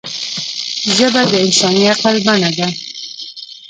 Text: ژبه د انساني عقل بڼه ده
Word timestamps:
ژبه 0.95 1.21
د 1.31 1.33
انساني 1.45 1.83
عقل 1.93 2.15
بڼه 2.25 2.49
ده 2.57 2.67